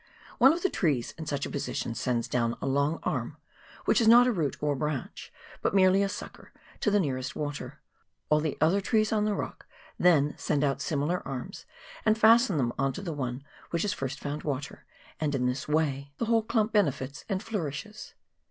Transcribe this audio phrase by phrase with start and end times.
[0.39, 3.37] One of the trees in such a position sends down a long arm,
[3.85, 5.31] which is not a root or branch,
[5.61, 7.79] but merely a sucker, to the nearest water;
[8.27, 9.67] all the other trees on the rock
[9.99, 11.67] then send out similar arms
[12.03, 14.85] and fasten them on to the one which has first found water,
[15.19, 16.73] and in this way the whole COOK RIVER JklAIN BRANCH.
[16.73, 18.13] 131 clump benefits and flourislies.